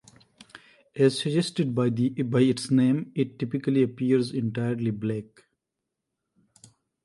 As 0.95 1.19
suggested 1.19 1.75
by 1.75 1.91
its 2.39 2.71
name, 2.71 3.11
it 3.13 3.37
typically 3.37 3.83
appears 3.83 4.31
entirely 4.31 4.89
black. 4.89 5.43